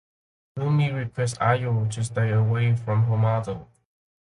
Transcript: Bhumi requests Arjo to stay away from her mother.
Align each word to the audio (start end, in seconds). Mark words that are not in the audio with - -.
Bhumi 0.57 0.91
requests 0.91 1.37
Arjo 1.37 1.87
to 1.91 2.03
stay 2.03 2.31
away 2.31 2.75
from 2.75 3.03
her 3.03 3.15
mother. 3.17 3.67